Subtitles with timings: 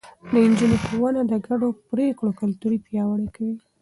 [0.31, 3.55] د نجونو ښوونه د ګډو پرېکړو کلتور پياوړی کوي.